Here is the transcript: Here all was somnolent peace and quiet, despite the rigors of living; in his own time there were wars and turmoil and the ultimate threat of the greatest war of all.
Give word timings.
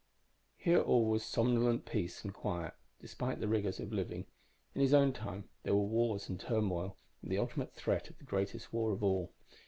Here 0.57 0.79
all 0.81 1.05
was 1.05 1.23
somnolent 1.23 1.85
peace 1.85 2.23
and 2.23 2.33
quiet, 2.33 2.73
despite 2.99 3.39
the 3.39 3.47
rigors 3.47 3.79
of 3.79 3.93
living; 3.93 4.25
in 4.73 4.81
his 4.81 4.95
own 4.95 5.13
time 5.13 5.47
there 5.61 5.75
were 5.75 5.85
wars 5.85 6.27
and 6.27 6.39
turmoil 6.39 6.97
and 7.21 7.31
the 7.31 7.37
ultimate 7.37 7.75
threat 7.75 8.09
of 8.09 8.17
the 8.17 8.23
greatest 8.23 8.73
war 8.73 8.93
of 8.93 9.03
all. 9.03 9.31